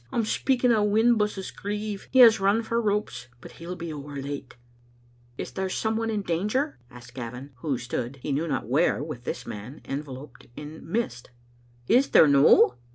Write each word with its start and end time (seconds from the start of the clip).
"I'm 0.11 0.25
speaking 0.25 0.71
o' 0.71 0.83
Whinbusses* 0.83 1.51
grieve. 1.51 2.07
He 2.09 2.17
has 2.21 2.39
run 2.39 2.63
for 2.63 2.81
ropes, 2.81 3.27
but 3.39 3.51
he'll 3.51 3.75
be 3.75 3.93
ower 3.93 4.15
late."" 4.19 4.55
Is 5.37 5.51
there 5.51 5.69
some 5.69 5.95
one 5.95 6.09
in 6.09 6.23
danger?" 6.23 6.79
asked 6.89 7.13
Gavin, 7.13 7.51
who 7.57 7.77
stood, 7.77 8.15
he 8.23 8.31
knew 8.31 8.47
not 8.47 8.67
where, 8.67 9.03
with 9.03 9.25
this 9.25 9.45
man, 9.45 9.79
enveloped 9.85 10.47
in 10.55 10.91
mist. 10.91 11.29
"Is 11.87 12.09
there 12.09 12.27
no? 12.27 12.77